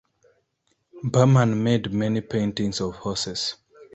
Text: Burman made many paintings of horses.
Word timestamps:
Burman 1.03 1.63
made 1.63 1.93
many 1.93 2.21
paintings 2.21 2.81
of 2.81 2.95
horses. 2.95 3.57